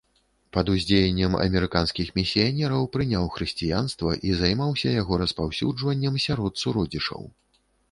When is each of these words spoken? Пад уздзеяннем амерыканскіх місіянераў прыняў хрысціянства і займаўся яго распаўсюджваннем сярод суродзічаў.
Пад 0.55 0.69
уздзеяннем 0.75 1.33
амерыканскіх 1.45 2.07
місіянераў 2.19 2.87
прыняў 2.97 3.29
хрысціянства 3.37 4.15
і 4.31 4.35
займаўся 4.41 4.89
яго 4.97 5.21
распаўсюджваннем 5.25 6.21
сярод 6.27 6.53
суродзічаў. 6.65 7.33